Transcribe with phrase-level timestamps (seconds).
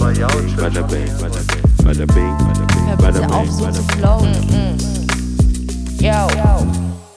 [0.00, 1.06] Bada bing, bada bing,
[1.84, 2.06] bada
[3.20, 3.98] bing, auf, bing, so zu bing.
[3.98, 4.32] flowen.
[6.00, 6.26] Yo.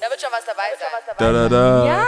[0.02, 0.90] Da wird schon was dabei sein.
[1.18, 1.86] Da, da, da.
[1.86, 2.06] Ja.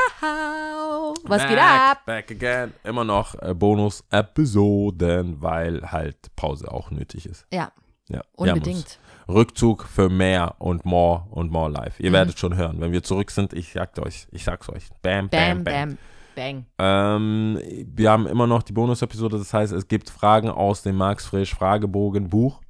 [1.27, 2.05] Was back, geht ab?
[2.05, 2.73] Back again.
[2.83, 7.45] Immer noch äh, Bonus-Episoden, weil halt Pause auch nötig ist.
[7.53, 7.71] Ja,
[8.09, 8.99] Ja, unbedingt.
[9.29, 11.97] Rückzug für mehr und more und more live.
[11.99, 12.05] Mhm.
[12.05, 13.53] Ihr werdet schon hören, wenn wir zurück sind.
[13.53, 14.89] Ich sag euch, ich sag's euch.
[15.01, 15.73] Bam, bam, Bam, bam.
[15.89, 15.97] bam,
[16.35, 16.65] bang.
[16.77, 17.59] Ähm,
[17.95, 21.55] wir haben immer noch die Bonus-Episode, das heißt, es gibt Fragen aus dem Max Frisch
[21.55, 22.61] Fragebogen Buch.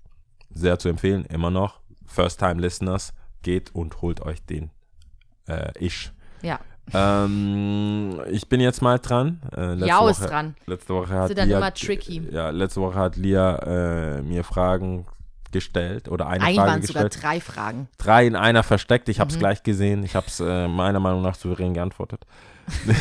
[0.52, 1.80] Sehr zu empfehlen, immer noch.
[2.06, 4.70] First-Time-Listeners, geht und holt euch den
[5.48, 6.12] äh, Ich.
[6.42, 6.60] Ja.
[6.94, 9.42] Ähm, ich bin jetzt mal dran.
[9.56, 10.56] Äh, letzte Jau ist Woche, dran.
[10.68, 12.22] Letzte Woche hat Sind dann Lia, immer tricky.
[12.32, 15.06] Ja, letzte Woche hat Lia äh, mir Fragen
[15.52, 17.24] gestellt oder eine Eigentlich Frage waren es sogar gestellt.
[17.24, 17.88] drei Fragen.
[17.98, 19.10] Drei in einer versteckt.
[19.10, 19.40] Ich habe es Mhm.
[19.40, 20.04] gleich gesehen.
[20.04, 22.26] Ich habe es äh, meiner Meinung nach souverän geantwortet.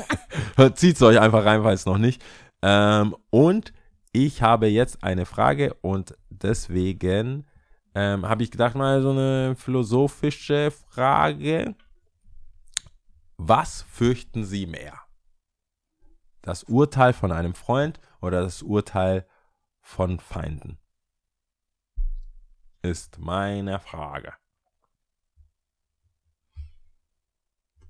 [0.74, 2.22] Zieht es euch einfach rein, es noch nicht.
[2.62, 3.72] Ähm, und
[4.12, 7.46] ich habe jetzt eine Frage und deswegen
[7.94, 11.74] ähm, habe ich gedacht, mal so eine philosophische Frage.
[13.36, 15.00] Was fürchten Sie mehr?
[16.42, 19.26] Das Urteil von einem Freund oder das Urteil
[19.80, 20.78] von Feinden?
[22.82, 24.34] Ist meine Frage.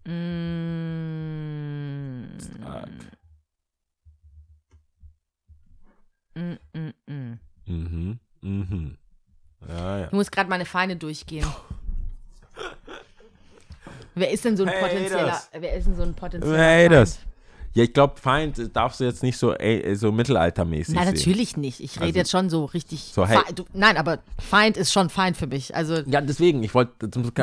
[0.05, 0.72] Mm.
[2.63, 2.89] Stark.
[6.35, 7.39] Mm, mm, mm.
[7.67, 8.19] Mhm.
[8.41, 8.97] Mhm.
[9.69, 10.05] Ja, ja.
[10.07, 11.47] Ich muss gerade meine Feinde durchgehen.
[14.15, 15.51] Wer ist denn so ein Hey, potenzieller, das.
[15.53, 16.93] wer ist denn so ein potenzieller Hey, Feind?
[16.95, 17.19] das.
[17.75, 21.15] Ja, ich glaube, Feind darfst du jetzt nicht so, ey, so mittelaltermäßig Nein, sehen.
[21.15, 21.81] natürlich nicht.
[21.81, 23.01] Ich rede Also- jetzt schon so richtig.
[23.15, 23.39] So, hey.
[23.55, 25.75] Du, nein, aber Feind ist schon Feind für mich.
[25.75, 26.93] Also Ja, deswegen, ich wollte,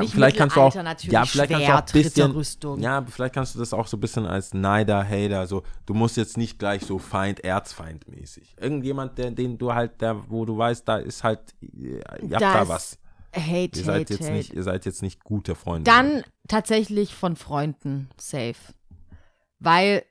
[0.08, 3.60] vielleicht kannst du auch, ja, vielleicht kannst du auch Schwert, bisschen, ja, vielleicht kannst du
[3.60, 7.00] das auch so ein bisschen als Neider, Hater, so, du musst jetzt nicht gleich so
[7.00, 8.56] Feind, Erzfeind mäßig.
[8.60, 12.02] Irgendjemand, der, den du halt, der, wo du weißt, da ist halt, ihr
[12.34, 13.00] habt Da was.
[13.36, 14.34] Hate, Ihr seid Hate, jetzt Hate.
[14.34, 15.89] nicht, ihr seid jetzt nicht gute Freunde.
[15.89, 18.56] Dann tatsächlich von Freunden safe.
[19.60, 20.04] Weil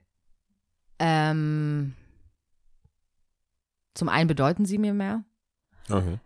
[0.98, 1.94] ähm,
[3.94, 5.24] zum einen bedeuten sie mir mehr.
[5.90, 6.18] Okay.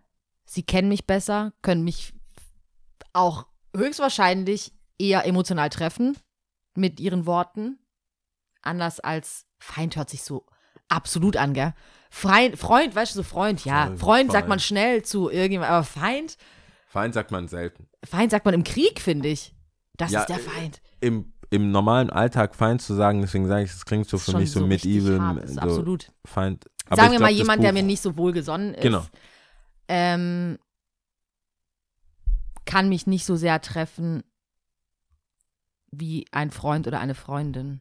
[0.44, 2.12] Sie kennen mich besser, können mich
[3.12, 6.16] auch höchstwahrscheinlich eher emotional treffen
[6.74, 7.78] mit ihren Worten.
[8.60, 10.46] Anders als Feind hört sich so
[10.88, 11.74] absolut an, gell?
[12.10, 13.86] Freund, Freund, weißt du, so Freund, ja.
[13.86, 16.36] Freund, Freund sagt man schnell zu irgendjemandem, aber Feind,
[16.86, 17.88] Feind sagt man selten.
[18.04, 19.54] Feind sagt man im Krieg, finde ich.
[19.96, 20.82] Das Ja, ist der äh, Feind.
[21.00, 24.50] Im, Im normalen Alltag Feind zu sagen, deswegen sage ich, es klingt so für mich
[24.50, 26.10] so, richtig medieval, hart, so absolut.
[26.24, 26.64] Feind.
[26.86, 28.82] Aber Sagen wir glaub, mal das jemand, der Buch- mir nicht so wohlgesonnen ist.
[28.82, 29.04] Genau.
[29.88, 30.58] Ähm,
[32.64, 34.22] kann mich nicht so sehr treffen
[35.90, 37.80] wie ein Freund oder eine Freundin.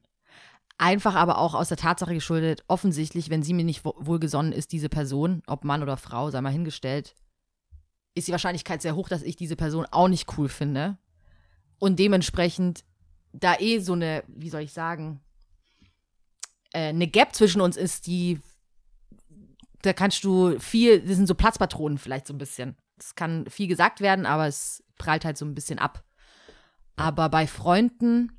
[0.77, 4.71] Einfach aber auch aus der Tatsache geschuldet, offensichtlich, wenn sie mir nicht wo- wohlgesonnen ist,
[4.71, 7.15] diese Person, ob Mann oder Frau, sei mal hingestellt,
[8.15, 10.97] ist die Wahrscheinlichkeit sehr hoch, dass ich diese Person auch nicht cool finde.
[11.79, 12.83] Und dementsprechend,
[13.33, 15.21] da eh so eine, wie soll ich sagen,
[16.73, 18.39] äh, eine Gap zwischen uns ist, die,
[19.81, 22.75] da kannst du viel, das sind so Platzpatronen vielleicht so ein bisschen.
[22.97, 26.03] Es kann viel gesagt werden, aber es prallt halt so ein bisschen ab.
[26.95, 28.37] Aber bei Freunden,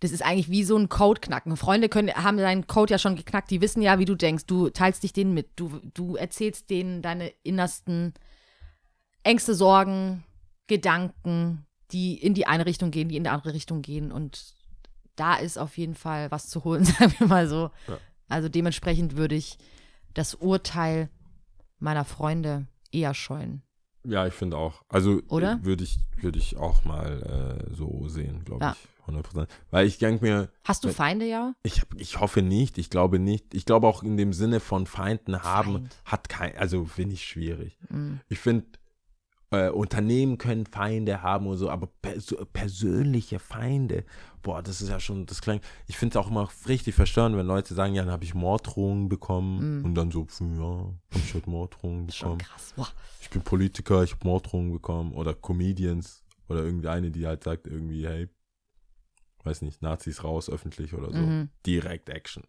[0.00, 1.56] das ist eigentlich wie so ein Code knacken.
[1.56, 4.46] Freunde können, haben deinen Code ja schon geknackt, die wissen ja, wie du denkst.
[4.46, 5.48] Du teilst dich denen mit.
[5.56, 8.12] Du, du erzählst denen deine innersten
[9.22, 10.22] Ängste, Sorgen,
[10.66, 14.10] Gedanken, die in die eine Richtung gehen, die in die andere Richtung gehen.
[14.12, 14.54] Und
[15.16, 17.70] da ist auf jeden Fall was zu holen, sagen wir mal so.
[17.88, 17.98] Ja.
[18.28, 19.58] Also dementsprechend würde ich
[20.14, 21.08] das Urteil
[21.78, 23.62] meiner Freunde eher scheuen.
[24.06, 24.82] Ja, ich finde auch.
[24.88, 25.60] Also Oder?
[25.62, 28.72] äh, würde ich, würde ich auch mal äh, so sehen, glaube Ja.
[28.72, 28.88] ich.
[29.06, 29.48] 100%.
[29.70, 31.54] Weil ich denke mir, Hast du Feinde, ja?
[31.62, 33.52] ich, ich hoffe nicht, ich glaube nicht.
[33.52, 35.96] Ich glaube auch in dem Sinne von Feinden haben, Feind.
[36.06, 37.76] hat kein, also finde ich schwierig.
[37.90, 38.20] Mhm.
[38.30, 38.64] Ich finde,
[39.56, 44.04] äh, Unternehmen können Feinde haben und so, aber pers persönliche Feinde,
[44.42, 47.46] boah, das ist ja schon, das klingt, ich finde es auch immer richtig verstörend, wenn
[47.46, 49.84] Leute sagen, ja, dann habe ich Morddrohungen bekommen Mhm.
[49.84, 52.38] und dann so, ja, habe ich halt Morddrohungen bekommen.
[52.38, 52.72] krass.
[52.76, 52.88] Boah.
[53.20, 58.06] Ich bin Politiker, ich habe Morddrohungen bekommen oder Comedians oder irgendeine, die halt sagt irgendwie,
[58.06, 58.28] hey,
[59.44, 61.18] weiß nicht, Nazis raus öffentlich oder so.
[61.18, 61.48] Mhm.
[61.66, 62.44] Direkt Action.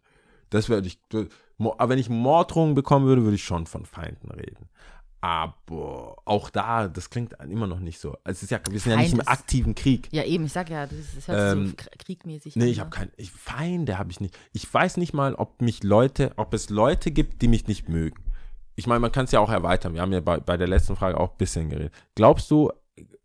[0.50, 1.00] Das würde ich,
[1.58, 4.68] aber wenn ich Morddrohungen bekommen würde, würde ich schon von Feinden reden.
[5.28, 8.12] Aber auch da, das klingt immer noch nicht so.
[8.22, 10.08] Also es ist ja, wir sind ja nicht Feind im ist- aktiven Krieg.
[10.12, 12.76] Ja, eben, ich sag ja, das, das hört Ähm, so kr- kriegmäßig Nee, an, ich
[12.76, 12.80] ne?
[12.82, 13.12] habe keinen.
[13.16, 14.38] Ich, Feinde habe ich nicht.
[14.52, 18.22] Ich weiß nicht mal, ob mich Leute, ob es Leute gibt, die mich nicht mögen.
[18.76, 19.94] Ich meine, man kann es ja auch erweitern.
[19.94, 21.92] Wir haben ja bei, bei der letzten Frage auch ein bisschen geredet.
[22.14, 22.70] Glaubst du,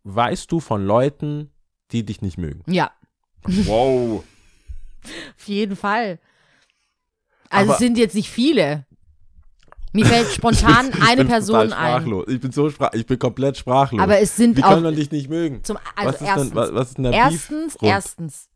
[0.02, 1.50] weißt du von Leuten,
[1.92, 2.62] die dich nicht mögen?
[2.72, 2.90] Ja,
[3.44, 4.24] Wow.
[5.36, 6.18] auf jeden Fall.
[7.50, 8.86] Also Aber- es sind jetzt nicht viele.
[9.92, 11.70] Mir fällt spontan ich eine Person ein.
[11.70, 12.26] sprachlos.
[12.28, 14.00] Ich bin so sprach, ich bin komplett sprachlos.
[14.00, 15.62] Aber es sind Wie auch kann man dich nicht mögen?
[15.64, 18.48] zum was also ist erstens, denn, was, was ist denn der erstens, erstens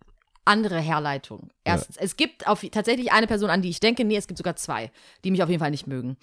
[0.44, 1.50] andere Herleitung.
[1.64, 4.56] Erstens, es gibt auf, tatsächlich eine Person, an die ich denke, nee, es gibt sogar
[4.56, 4.90] zwei,
[5.24, 6.16] die mich auf jeden Fall nicht mögen.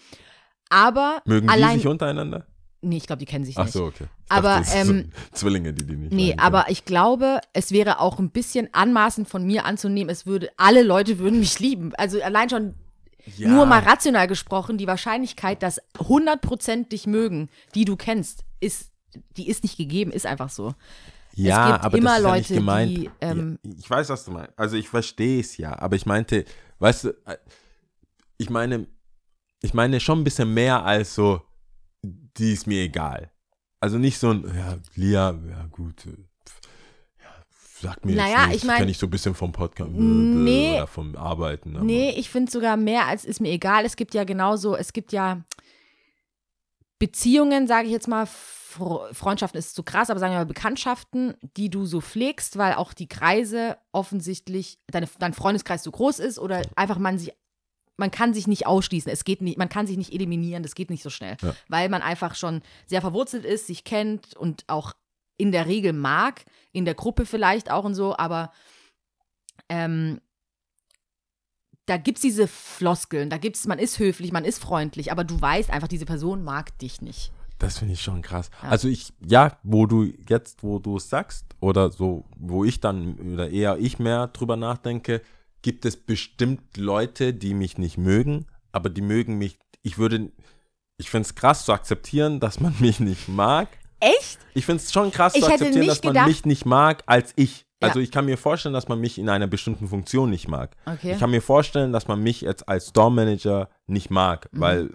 [0.70, 2.46] Aber Mögen allein, die sich untereinander?
[2.82, 3.74] nee, ich glaube, die kennen sich Ach nicht.
[3.74, 4.06] so, okay.
[4.26, 8.00] Ich Aber, dachte, ähm, sind Zwillinge, die die nicht Nee, aber ich glaube, es wäre
[8.00, 11.94] auch ein bisschen anmaßend von mir anzunehmen, es würde, alle Leute würden mich lieben.
[11.96, 12.76] Also allein schon.
[13.38, 13.50] Ja.
[13.50, 18.92] nur mal rational gesprochen, die Wahrscheinlichkeit, dass 100% dich mögen, die du kennst, ist,
[19.38, 20.74] die ist nicht gegeben, ist einfach so.
[21.36, 22.98] Ja, gibt aber immer das ist ja Leute, nicht gemeint.
[22.98, 24.54] die, ähm, ja, ich weiß, was du meinst.
[24.58, 26.46] Also ich verstehe es ja, aber ich meinte,
[26.80, 27.38] weißt du, äh,
[28.38, 28.88] ich meine,
[29.62, 31.42] ich meine schon ein bisschen mehr als so,
[32.04, 33.32] die ist mir egal.
[33.80, 36.33] Also nicht so ein, ja, Lia, ja gut, äh, ja,
[37.84, 40.74] sag mir Naja, jetzt nichts, ich mein- kenne ich so ein bisschen vom Podcast Nee.
[40.76, 41.76] oder vom Arbeiten.
[41.76, 43.86] aber- Nee, ich finde sogar mehr als ist mir egal.
[43.86, 45.44] Es gibt ja genauso, es gibt ja
[47.00, 51.36] Beziehungen, sage ich jetzt mal, Fre- Freundschaften ist zu krass, aber sagen wir mal Bekanntschaften,
[51.58, 56.40] die du so pflegst, weil auch die Kreise offensichtlich, deine, dein Freundeskreis so groß ist
[56.40, 57.34] oder einfach man sich,
[57.98, 59.12] man kann sich nicht ausschließen.
[59.12, 61.54] Es geht nicht, man kann sich nicht eliminieren, das geht nicht so schnell, Ja.
[61.68, 64.94] weil man einfach schon sehr verwurzelt ist, sich kennt und auch
[65.38, 68.52] in der Regel mag, in der Gruppe vielleicht auch und so, aber
[69.70, 70.20] ähm,
[71.86, 75.40] da gibt es diese Floskeln, da gibt's, man ist höflich, man ist freundlich, aber du
[75.40, 77.32] weißt einfach, diese Person mag dich nicht.
[77.60, 78.50] Das finde ich schon krass.
[78.62, 78.70] Ja.
[78.70, 83.16] Also ich, ja, wo du jetzt, wo du es sagst, oder so, wo ich dann,
[83.34, 85.22] oder eher ich mehr drüber nachdenke,
[85.62, 90.32] gibt es bestimmt Leute, die mich nicht mögen, aber die mögen mich, ich würde,
[90.98, 93.70] ich finde es krass zu akzeptieren, dass man mich nicht mag.
[94.04, 94.40] Echt?
[94.54, 97.34] Ich finde es schon krass Ich zu akzeptieren, dass man gedacht- mich nicht mag als
[97.36, 97.66] ich.
[97.82, 97.88] Ja.
[97.90, 100.76] Also ich kann mir vorstellen, dass man mich in einer bestimmten Funktion nicht mag.
[100.86, 101.14] Okay.
[101.14, 104.90] Ich kann mir vorstellen, dass man mich jetzt als Store-Manager nicht mag, weil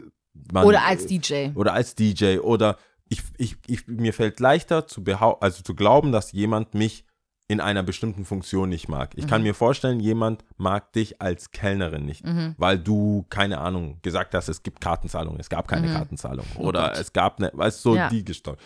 [0.53, 0.69] man, Mhm.
[0.69, 1.51] Oder als DJ.
[1.55, 2.77] oder als DJ oder
[3.11, 7.05] ich, ich, ich, mir fällt leichter zu behau also zu glauben, dass jemand mich
[7.51, 9.13] in einer bestimmten Funktion nicht mag.
[9.17, 9.29] Ich Mhm.
[9.29, 12.23] kann mir vorstellen, jemand mag dich als Kellnerin nicht,
[12.59, 16.93] weil du, keine Ahnung, gesagt hast, es gibt Kartenzahlung, es gab keine Kartenzahlung oder Mhm.
[16.97, 18.09] Oh es gab eine, weißt du, so Ja.
[18.11, 18.59] die Gestalt.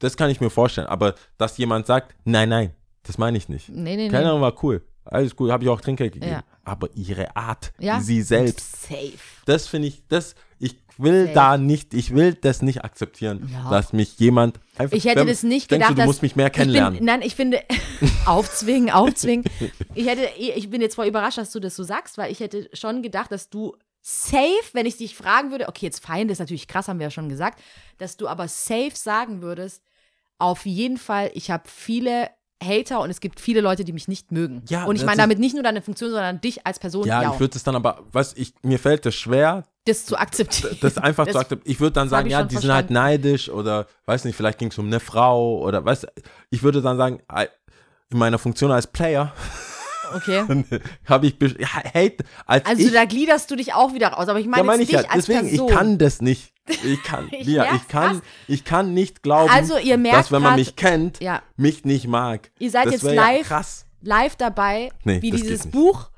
[0.00, 3.68] Das kann ich mir vorstellen, aber dass jemand sagt, nein, nein, das meine ich nicht.
[3.68, 4.08] Nee, nee, nee.
[4.08, 6.44] Kellnerin war cool, alles gut, habe ich auch Trinkgeld gegeben, Ja.
[6.64, 8.00] aber ihre Art, Ja?
[8.00, 9.12] sie selbst, Safe.
[9.46, 11.34] das finde ich, das, ich will Safe.
[11.34, 13.70] da nicht, ich will das nicht akzeptieren, Ja.
[13.70, 14.96] dass mich jemand einfach.
[14.96, 16.98] Ich hätte wenn- das nicht gedacht, du, du dass musst mich mehr kennenlernen.
[16.98, 17.60] Bin, nein, ich finde
[18.26, 19.44] aufzwingen, aufzwingen.
[19.94, 22.68] Ich hätte, ich bin jetzt voll überrascht, dass du das so sagst, weil ich hätte
[22.72, 26.68] schon gedacht, dass du safe, wenn ich dich fragen würde, okay, jetzt Feind ist natürlich
[26.68, 27.60] krass, haben wir ja schon gesagt,
[27.98, 29.82] dass du aber safe sagen würdest,
[30.38, 32.30] auf jeden Fall, ich habe viele
[32.62, 34.62] Hater und es gibt viele Leute, die mich nicht mögen.
[34.68, 37.32] Ja, und ich meine damit nicht nur deine Funktion, sondern dich als Person, ja, ja,
[37.32, 40.76] ich würde es dann aber, was ich, mir fällt es schwer, das zu akzeptieren.
[40.80, 41.70] das einfach Das zu akzeptieren.
[41.72, 42.94] Ich würde dann sagen, ja, die sind halt verstanden.
[42.94, 46.08] neidisch oder, weiß nicht, vielleicht ging es um eine Frau oder, weißt du,
[46.50, 47.20] ich würde dann sagen,
[48.10, 49.32] in meiner Funktion als Player
[50.14, 50.42] Okay.
[51.04, 54.38] habe ich, ja, Hate, als Also ich, da gliederst du dich auch wieder raus, aber
[54.38, 55.68] ich ja, meine meine jetzt ich ja, dich als deswegen, Person.
[55.68, 56.52] ich kann das nicht.
[56.68, 58.22] Ich kann, Ich ja, merk's ich kann, krass.
[58.46, 61.42] ich kann nicht glauben, Also dass wenn man mich kennt, Ja.
[61.56, 62.50] mich nicht mag.
[62.58, 63.48] Ihr seid das jetzt live.
[63.50, 63.62] Ja
[64.02, 65.66] live dabei, Nee, wie dieses.
[65.66, 66.10] Buch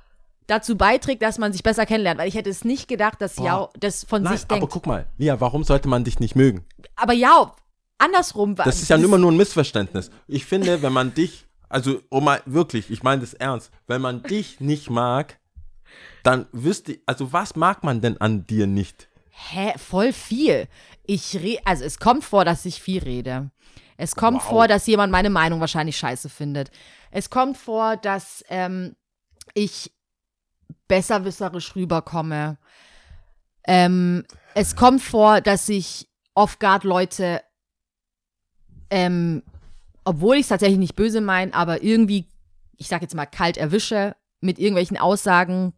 [0.46, 2.18] dazu beiträgt, dass man sich besser kennenlernt.
[2.20, 3.44] Weil ich hätte es nicht gedacht, dass Boah.
[3.46, 4.72] Yao das von Nein, sich aber denkt.
[4.72, 6.64] guck mal, Lia, warum sollte man dich nicht mögen?
[6.96, 7.52] Aber Yao,
[7.98, 8.58] andersrum.
[8.58, 10.10] war- Das ist ja immer nur ein Missverständnis.
[10.26, 14.22] Ich finde, wenn man dich, also oh mal, wirklich, ich meine das ernst, wenn man
[14.24, 15.38] dich nicht mag,
[16.22, 19.08] dann wüsste ich, also was mag man denn an dir nicht?
[19.30, 20.68] Hä, voll viel.
[21.04, 23.50] Ich re also es kommt vor, dass ich viel rede.
[23.96, 24.48] Es kommt Wow.
[24.48, 26.70] vor, dass jemand meine Meinung wahrscheinlich scheiße findet.
[27.10, 28.96] Es kommt vor, dass ähm,
[29.54, 29.92] ich
[30.88, 32.58] besserwisserisch rüberkomme.
[33.66, 37.42] Ähm, es kommt vor, dass ich off-guard Leute,
[38.90, 39.42] ähm,
[40.04, 42.26] obwohl ich es tatsächlich nicht böse meine, aber irgendwie,
[42.76, 45.74] ich sag jetzt mal, kalt erwische mit irgendwelchen Aussagen,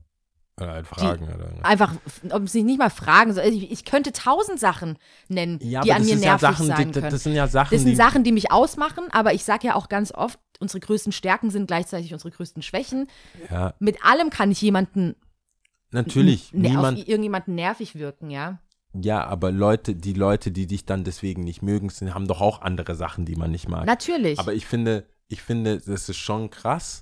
[0.60, 1.24] Oder halt Fragen.
[1.32, 1.94] oder, einfach,
[2.30, 3.44] ob sie nicht mal fragen soll.
[3.44, 7.10] Ich, ich könnte tausend Sachen nennen, die an mir nervig Sachen, sein die, können.
[7.10, 9.74] das sind ja Sachen, Das sind die, Sachen, die mich ausmachen, aber ich sage ja
[9.74, 13.08] auch ganz oft, unsere größten Stärken sind gleichzeitig unsere größten Schwächen.
[13.50, 15.16] ja, Mit allem kann ich jemanden,
[15.90, 18.58] natürlich, ne, auf niemand, irgendjemanden nervig wirken, ja.
[18.92, 22.60] ja, aber Leute, die Leute, die dich dann deswegen nicht mögen, sind, haben doch auch
[22.60, 23.86] andere Sachen, die man nicht mag.
[23.86, 24.38] Natürlich.
[24.38, 27.00] Aber ich finde, ich finde, das ist schon krass.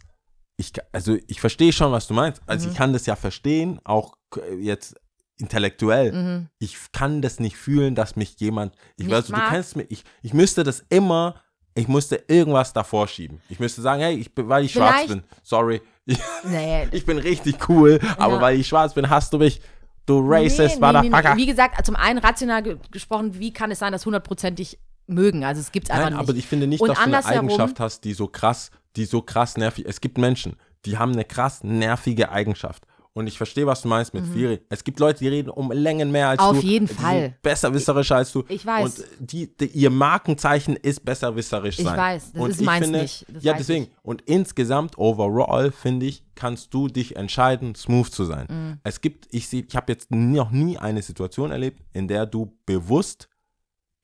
[0.61, 2.43] Ich, also ich verstehe schon, was du meinst.
[2.47, 2.73] Also Mhm.
[2.73, 4.95] ich kann das ja verstehen, auch äh, jetzt
[5.39, 6.13] intellektuell.
[6.13, 6.49] mhm.
[6.59, 10.05] Ich kann das nicht fühlen, dass mich jemand, ich Nicht weiß, du kennst mich, ich,
[10.23, 11.41] ich müsste das immer
[11.75, 13.41] ich musste irgendwas davor schieben.
[13.49, 17.17] Ich müsste sagen, hey, ich weil ich schwarz Vielleicht- bin, sorry, ich, Nee, ich bin
[17.19, 18.41] richtig cool, aber Ja.
[18.41, 19.61] weil ich schwarz bin, hast du mich,
[20.05, 21.37] du racist, nee, nee, nee.
[21.37, 25.45] Wie gesagt, zum einen rational ge gesprochen, wie kann es sein, dass hundertprozentig mögen?
[25.45, 26.29] Also es gibt einfach Nein, nicht.
[26.29, 29.23] aber ich finde nicht, Und dass du eine Eigenschaft hast, die so krass, die so
[29.23, 29.85] krass nervig.
[29.87, 32.85] Es gibt Menschen, die haben eine krass nervige Eigenschaft.
[33.13, 34.65] Und ich verstehe, was du meinst mit viel.
[34.69, 36.47] Es gibt Leute, die reden um Längen mehr als Mhm.
[36.47, 36.67] Auf du.
[36.67, 37.21] jeden die Fall.
[37.23, 38.45] Sind besserwisserisch als du.
[38.49, 38.85] Ich weiß.
[39.01, 41.97] Und die, die, ihr Markenzeichen ist besserwisserisch Ich sein.
[41.99, 43.27] weiß, das und ist ich meins finde, nicht.
[43.29, 43.85] Das ja, deswegen.
[43.87, 43.91] ich.
[44.03, 48.47] Und insgesamt, overall, finde ich, kannst du dich entscheiden, smooth zu sein.
[48.49, 48.79] Mhm.
[48.85, 52.57] Es gibt, ich sehe, ich habe jetzt noch nie eine Situation erlebt, in der du
[52.65, 53.29] bewusst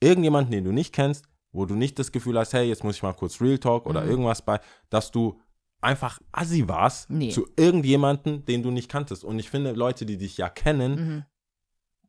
[0.01, 1.25] irgendjemanden, den du nicht kennst,
[1.57, 4.05] wo du nicht das Gefühl hast, hey, jetzt muss ich mal kurz Real Talk oder
[4.05, 4.61] irgendwas bei,
[4.91, 5.41] dass du
[5.81, 7.31] einfach assi warst Nee.
[7.31, 9.25] zu irgendjemanden, den du nicht kanntest.
[9.25, 11.25] Und ich finde, Leute, die dich ja kennen, Mhm.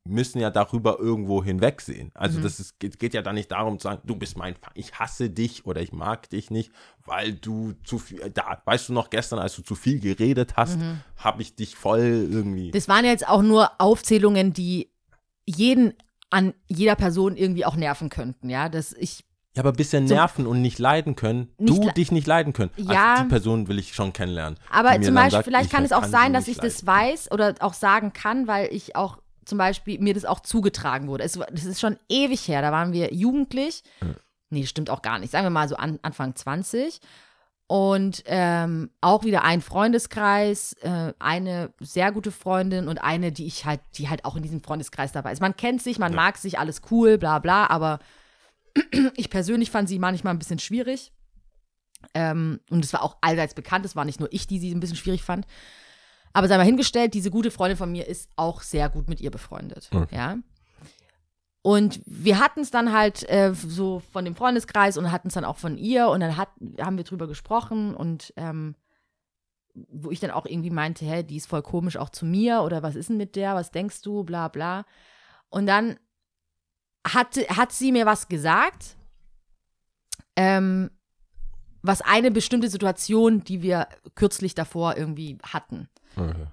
[0.10, 2.08] müssen ja darüber irgendwo hinwegsehen.
[2.08, 2.12] Mhm.
[2.16, 4.72] Also das ist, geht, geht ja dann nicht darum zu sagen, du bist mein Feind,
[4.76, 6.72] ich hasse dich oder ich mag dich nicht,
[7.06, 10.78] weil du zu viel, da, weißt du noch gestern, als du zu viel geredet hast,
[10.80, 11.02] Mhm.
[11.18, 12.72] habe ich dich voll irgendwie.
[12.72, 14.92] Das waren jetzt auch nur Aufzählungen, die
[15.46, 15.94] jeden
[16.30, 18.70] an jeder Person irgendwie auch nerven könnten, ja.
[18.70, 19.26] Das ich
[19.58, 22.72] Ja, aber bisschen nerven und nicht leiden können, Nicht du le- dich nicht leiden können.
[22.78, 23.12] Ja.
[23.14, 24.58] Also die Person will ich schon kennenlernen.
[24.70, 27.12] Aber zum Beispiel, sagt, vielleicht ich kann es auch sie sein, dass ich das leiden.
[27.14, 31.24] weiß oder auch sagen kann, weil ich auch zum Beispiel mir das auch zugetragen wurde.
[31.24, 33.84] Es, das ist schon ewig her, da waren wir jugendlich.
[34.50, 35.32] Nee, stimmt auch gar nicht.
[35.32, 37.00] Sagen wir mal so an, Anfang 20.
[37.70, 43.66] Und ähm, auch wieder ein Freundeskreis, äh, eine sehr gute Freundin und eine, die ich
[43.66, 45.42] halt, die halt auch in diesem Freundeskreis dabei ist.
[45.42, 48.00] Man kennt sich, man mag sich, alles cool, bla bla, aber
[49.16, 51.12] ich persönlich fand sie manchmal ein bisschen schwierig.
[52.14, 54.80] Ähm, und es war auch allseits bekannt, es war nicht nur ich, die sie ein
[54.80, 55.46] bisschen schwierig fand.
[56.34, 59.32] Aber sei mal hingestellt, diese gute Freundin von mir ist auch sehr gut mit ihr
[59.32, 59.90] befreundet.
[59.92, 60.16] Okay.
[60.16, 60.38] Ja.
[61.64, 65.46] Und wir hatten es dann halt äh, so von dem Freundeskreis und hatten es dann
[65.46, 68.76] auch von ihr und dann hat, haben wir drüber gesprochen und ähm,
[69.74, 72.84] wo ich dann auch irgendwie meinte, hä, die ist voll komisch auch zu mir oder
[72.84, 74.86] was ist denn mit der, was denkst du, bla bla.
[75.50, 75.98] Und dann
[77.14, 78.98] hat, hat sie mir was gesagt,
[80.36, 80.92] ähm,
[81.82, 85.90] was eine bestimmte Situation, die wir kürzlich davor irgendwie hatten.
[86.16, 86.48] Okay.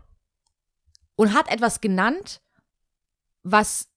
[1.17, 2.41] Und hat etwas genannt,
[3.43, 3.89] was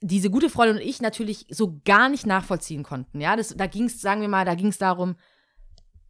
[0.00, 3.20] diese gute Freundin und ich natürlich so gar nicht nachvollziehen konnten.
[3.20, 5.16] Ja, das, da ging es, sagen wir mal, da ging es darum,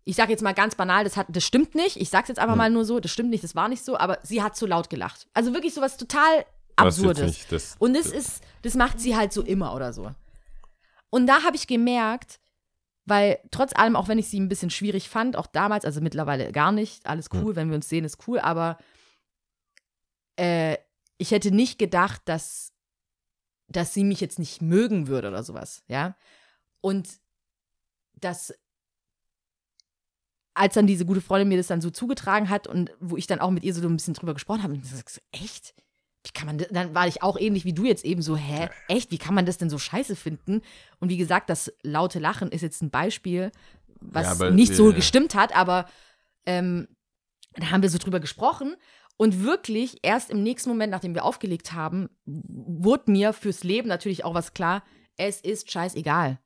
[0.04, 1.96] ich sage jetzt mal ganz banal, das, hat, das stimmt nicht.
[1.96, 3.96] Ich sage es jetzt einfach mal nur so, das stimmt nicht, das war nicht so,
[3.98, 5.28] aber sie hat zu laut gelacht.
[5.34, 7.20] Also wirklich sowas total Was jetzt Absurdes.
[7.48, 10.12] das- Und das ist, das macht sie halt so immer oder so.
[11.10, 12.40] Und da habe ich gemerkt,
[13.06, 16.52] weil trotz allem, auch wenn ich sie ein bisschen schwierig fand, auch damals, also mittlerweile
[16.52, 18.78] gar nicht, alles cool, wenn wir uns sehen, ist cool, aber
[20.36, 20.76] äh,
[21.18, 22.72] ich hätte nicht gedacht, dass,
[23.68, 26.16] dass sie mich jetzt nicht mögen würde oder sowas, ja.
[26.80, 27.08] Und
[28.14, 28.54] das,
[30.54, 33.40] als dann diese gute Freundin mir das dann so zugetragen hat und wo ich dann
[33.40, 35.74] auch mit ihr so ein bisschen drüber gesprochen habe, und ich so, echt?
[36.24, 36.68] Wie kann man das?
[36.70, 39.10] Dann war ich auch ähnlich wie du jetzt eben so, hä, echt?
[39.10, 40.60] Wie kann man das denn so scheiße finden?
[40.98, 43.50] Und wie gesagt, das laute Lachen ist jetzt ein Beispiel,
[44.00, 45.88] was Ja, aber, nicht so äh, gestimmt hat, aber
[46.46, 46.88] ähm,
[47.54, 48.76] da haben wir so drüber gesprochen.
[49.16, 54.24] Und wirklich, erst im nächsten Moment, nachdem wir aufgelegt haben, wurde mir fürs Leben natürlich
[54.24, 54.82] auch was klar.
[55.16, 56.38] Es ist scheißegal.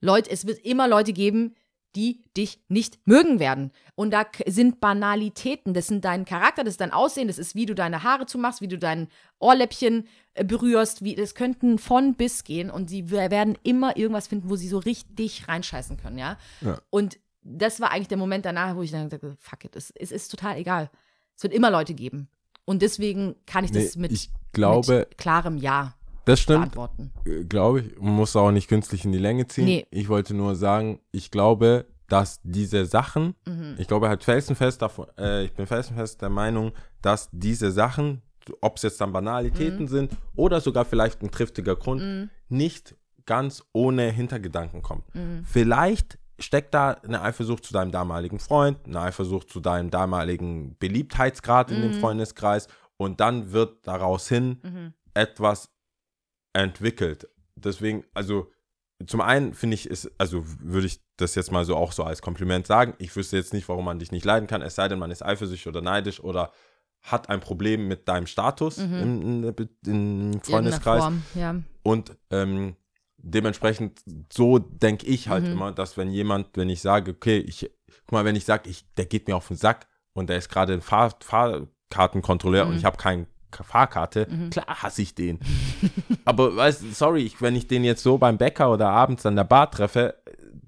[0.00, 1.54] Leute, es wird immer Leute geben,
[1.94, 3.70] die dich nicht mögen werden.
[3.94, 5.74] Und da sind Banalitäten.
[5.74, 8.60] Das sind dein Charakter, das ist dein Aussehen, das ist, wie du deine Haare zumachst,
[8.60, 9.08] wie du dein
[9.38, 11.04] Ohrläppchen äh, berührst.
[11.04, 12.70] Wie, das könnten von bis gehen.
[12.70, 16.38] Und sie werden immer irgendwas finden, wo sie so richtig reinscheißen können, ja.
[16.60, 16.80] Ja.
[16.90, 19.90] Und das war eigentlich der Moment danach, wo ich dann gesagt habe, fuck it, es,
[19.90, 20.90] es ist total egal.
[21.36, 22.28] Es wird immer Leute geben.
[22.64, 26.76] Und deswegen kann ich das Nee, mit, ich glaube, mit klarem Ja das stimmt,
[27.24, 28.00] äh, glaube ich.
[28.00, 29.64] Man muss auch nicht künstlich in die Länge ziehen.
[29.64, 29.86] Nee.
[29.90, 33.76] Ich wollte nur sagen, ich glaube, dass diese Sachen, Mhm.
[33.78, 38.22] ich glaube halt felsenfest davon, äh, ich bin felsenfest der Meinung, dass diese Sachen,
[38.60, 39.14] ob es jetzt dann Mhm.
[39.14, 45.04] Banalitäten sind oder sogar vielleicht ein triftiger Grund, nicht ganz ohne Hintergedanken kommen.
[45.14, 45.44] Mhm.
[45.44, 51.70] Vielleicht steckt da eine Eifersucht zu deinem damaligen Freund, eine Eifersucht zu deinem damaligen Beliebtheitsgrad
[51.70, 51.82] in Mhm.
[51.82, 54.92] dem Freundeskreis und dann wird daraus hin Mhm.
[55.14, 55.70] etwas
[56.52, 57.28] entwickelt.
[57.56, 58.50] Deswegen, also
[59.06, 62.22] zum einen finde ich es, also würde ich das jetzt mal so auch so als
[62.22, 62.94] Kompliment sagen.
[62.98, 65.22] Ich wüsste jetzt nicht, warum man dich nicht leiden kann, es sei denn, man ist
[65.24, 66.52] eifersüchtig oder neidisch oder
[67.02, 69.54] hat ein Problem mit deinem Status im, im,
[69.86, 71.02] im Freundeskreis.
[71.02, 71.56] Form, ja.
[71.82, 72.76] Und ähm,
[73.16, 74.00] dementsprechend,
[74.32, 75.52] so denke ich halt Mhm.
[75.52, 77.68] immer, dass wenn jemand, wenn ich sage, okay, ich,
[78.06, 80.48] guck mal, wenn ich sage, ich, der geht mir auf den Sack und der ist
[80.48, 82.78] gerade ein Fahr Fahrkartenkontrolleur und Mhm.
[82.78, 83.26] ich habe keine
[83.62, 85.38] Fahrkarte, klar hasse ich den.
[86.24, 89.36] Aber weißt du, sorry, ich, wenn ich den jetzt so beim Bäcker oder abends an
[89.36, 90.14] der Bar treffe,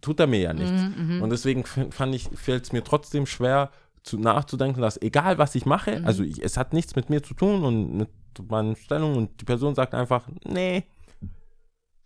[0.00, 0.82] tut er mir ja nichts.
[0.82, 1.22] Mhm, mhm.
[1.22, 3.70] Und deswegen fand ich, fällt es mir trotzdem schwer,
[4.02, 6.06] zu, nachzudenken, dass egal was ich mache, Mhm.
[6.06, 8.08] also ich, es hat nichts mit mir zu tun und mit
[8.48, 10.84] meiner Stellung und die Person sagt einfach, nee,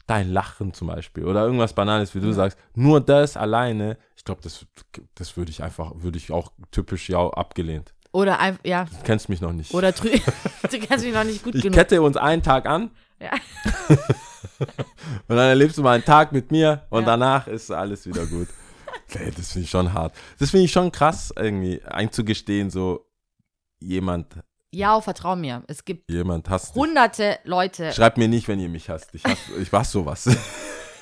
[0.07, 4.41] dein Lachen zum Beispiel oder irgendwas Banales, wie du sagst, nur das alleine, ich glaube,
[4.43, 4.65] das,
[5.15, 7.95] das würde ich einfach, würde ich auch typisch ja abgelehnt.
[8.12, 8.85] Oder einfach, ja.
[8.85, 9.73] Du kennst mich noch nicht.
[9.75, 10.09] Oder du
[10.79, 11.75] kennst mich noch nicht gut ich genug.
[11.77, 13.31] kette uns einen Tag an Ja.
[15.29, 17.07] und dann erlebst du mal einen Tag mit mir und Ja.
[17.07, 18.49] danach ist alles wieder gut.
[19.15, 20.15] Ey, das finde ich schon hart.
[20.38, 23.07] Das finde ich schon krass, irgendwie einzugestehen, so
[23.81, 24.27] jemand,
[24.73, 25.62] Ja, vertrau mir.
[25.67, 26.83] Es gibt jemand hasst dich.
[26.83, 27.93] hunderte Leute.
[27.93, 29.11] Schreibt mir nicht, wenn ihr mich hasst.
[29.15, 30.29] Ich, hasse, ich was sowas.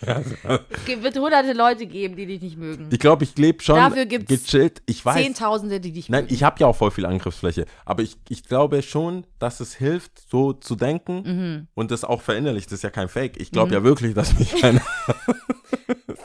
[0.03, 2.89] Es wird hunderte Leute geben, die dich nicht mögen.
[2.93, 4.83] Ich glaube, ich lebe schon Dafür gibt's gechillt.
[4.87, 5.17] Ich weiß.
[5.23, 6.35] Zehntausende, die dich Nein, mögen.
[6.35, 7.65] ich habe ja auch voll viel Angriffsfläche.
[7.85, 11.69] Aber ich, ich glaube schon, dass es hilft, so zu denken Mhm.
[11.75, 12.67] und das auch verinnerlicht.
[12.67, 13.41] Das ist ja kein Fake.
[13.41, 14.83] Ich glaube ja wirklich, dass mich keiner.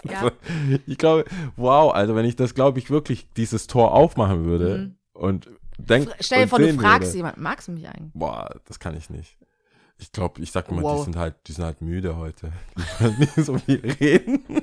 [0.09, 0.31] Ja.
[0.87, 1.25] Ich glaube,
[1.55, 6.43] wow, also wenn ich das, glaube ich, wirklich dieses Tor aufmachen würde und denk, Stell
[6.43, 8.11] dir vor, du fragst jemanden, magst du mich eigentlich?
[8.13, 9.37] Boah, das kann ich nicht.
[10.01, 10.98] Ich glaube, ich sag immer, Wow.
[11.00, 12.51] die sind halt, die sind halt müde heute.
[12.77, 14.43] Die wollen nicht so viel reden.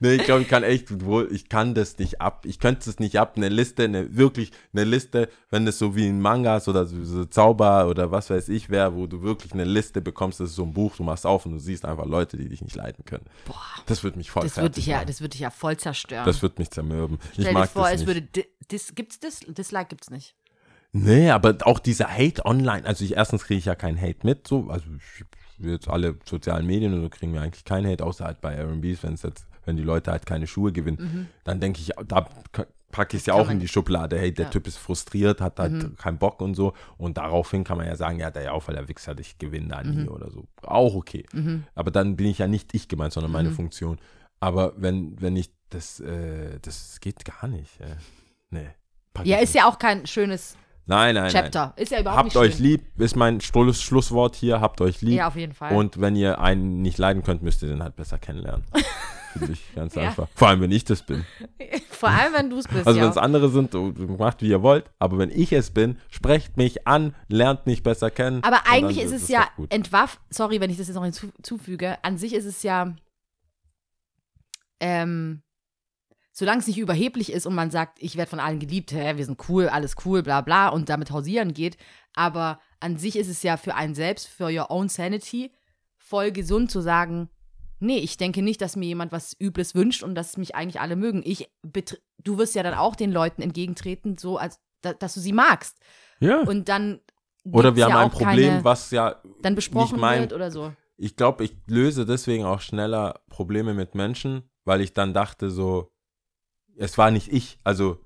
[0.00, 2.44] nee, ich glaube, ich kann echt wohl, ich kann das nicht ab.
[2.46, 3.34] Ich könnte es nicht ab.
[3.36, 7.24] Eine Liste, eine wirklich eine Liste, wenn das so wie ein Mangas oder so, so
[7.26, 10.64] Zauber oder was weiß ich wäre, wo du wirklich eine Liste bekommst, das ist so
[10.64, 13.24] ein Buch, du machst auf und du siehst einfach Leute, die dich nicht leiten können.
[13.46, 16.24] Boah, Das wird mich voll das fertig dich ja, das wird dich ja voll zerstören.
[16.24, 17.18] Das wird mich zermürben.
[17.24, 18.06] ich Stell dir mag vor, das es nicht.
[18.08, 20.34] würde Di- Dis, gibt's Dis, Dislike gibt's nicht.
[20.94, 24.46] Nee, aber auch dieser Hate online, also ich erstens kriege ich ja keinen Hate mit,
[24.46, 25.24] so, also ich,
[25.66, 29.02] jetzt alle sozialen Medien und so kriegen wir eigentlich keinen Hate, außer halt bei R&Bs,
[29.02, 32.28] wenn es jetzt, wenn die Leute halt keine Schuhe gewinnen, dann denke ich, da
[32.90, 33.40] packe ich es ja Mhm.
[33.40, 34.48] Auch in die Schublade, hey, der Ja.
[34.48, 34.52] Mhm.
[34.52, 38.20] Typ ist frustriert, hat halt keinen Bock und so und daraufhin kann man ja sagen,
[38.20, 40.02] ja, der ja auch, weil der Wichser, ich gewinne da Mhm.
[40.02, 41.24] nie oder so, auch okay,
[41.74, 43.36] aber dann bin ich ja nicht ich gemeint, sondern Mhm.
[43.36, 43.98] meine Funktion,
[44.40, 47.96] aber wenn, wenn ich das, äh, das geht gar nicht, äh,
[48.50, 48.68] nee.
[49.24, 51.32] Ja, ist ja auch kein schönes Nein, nein, nein.
[51.32, 51.72] Chapter.
[51.76, 52.66] Ist ja überhaupt Habt nicht euch schlimm.
[52.70, 54.60] lieb, ist mein Schluss, Schlusswort hier.
[54.60, 55.14] Habt euch lieb.
[55.14, 55.74] Ja, auf jeden Fall.
[55.74, 58.64] Und wenn ihr einen nicht leiden könnt, müsst ihr den halt besser kennenlernen.
[59.32, 60.02] Finde ich ganz Ja.
[60.02, 60.28] einfach.
[60.34, 61.24] Vor allem, wenn ich das bin.
[61.90, 62.86] Vor allem, wenn du es bist.
[62.86, 63.04] Also, ja.
[63.04, 63.72] wenn es andere sind,
[64.18, 64.90] macht wie ihr wollt.
[64.98, 68.42] Aber wenn ich es bin, sprecht mich an, lernt mich besser kennen.
[68.42, 72.34] Aber eigentlich ist es ja entwaff, sorry, wenn ich das jetzt noch hinzufüge, an sich
[72.34, 72.94] ist es ja,
[74.80, 75.42] ähm,
[76.32, 79.24] solange es nicht überheblich ist und man sagt, ich werde von allen geliebt, hä, wir
[79.24, 81.76] sind cool, alles cool, bla bla und damit hausieren geht,
[82.14, 85.52] aber an sich ist es ja für einen selbst, für your own sanity,
[85.98, 87.28] voll gesund zu sagen,
[87.78, 90.96] nee, ich denke nicht, dass mir jemand was Übles wünscht und dass mich eigentlich alle
[90.96, 91.22] mögen.
[91.24, 91.50] Ich
[92.24, 95.78] du wirst ja dann auch den Leuten entgegentreten, so als da, dass du sie magst.
[96.20, 96.40] Ja.
[96.40, 97.00] Und dann
[97.44, 100.50] Oder wir haben ja ein Problem, keine, was ja dann besprochen nicht mein- wird oder
[100.50, 100.72] so.
[100.96, 105.91] ich glaube, ich löse deswegen auch schneller Probleme mit Menschen, weil ich dann dachte so,
[106.76, 107.98] es war nicht ich, also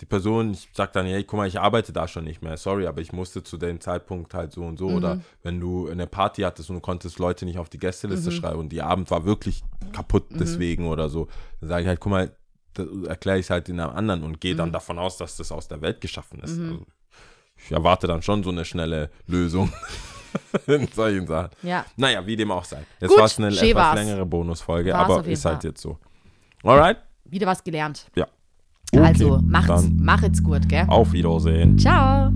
[0.00, 2.86] die Person, ich sag dann, hey, guck mal, ich arbeite da schon nicht mehr, sorry,
[2.86, 4.88] aber ich musste zu dem Zeitpunkt halt so und so.
[4.88, 4.96] Mhm.
[4.96, 8.34] Oder wenn du eine Party hattest und du konntest Leute nicht auf die Gästeliste Mhm.
[8.34, 11.28] schreiben und die Abend war wirklich kaputt deswegen oder so,
[11.60, 12.36] dann sage ich halt, guck mal,
[13.06, 14.72] erkläre ich es halt in einem anderen und gehe dann Mhm.
[14.72, 16.56] davon aus, dass das aus der Welt geschaffen ist.
[16.58, 16.64] Mhm.
[16.72, 16.86] Also,
[17.56, 19.72] ich erwarte dann schon so eine schnelle Lösung
[20.66, 21.50] in solchen Sachen.
[21.62, 21.86] Ja.
[21.96, 22.84] Naja, wie dem auch sei.
[23.00, 25.98] Jetzt war es eine etwas längere Bonusfolge, aber ist halt jetzt so.
[26.64, 26.98] Alright?
[27.24, 28.06] Wieder was gelernt.
[28.16, 28.26] Ja.
[28.94, 30.84] also, Okay, macht's, dann macht's gut, gell?
[30.88, 31.78] Auf Wiedersehen.
[31.78, 32.30] Ciao.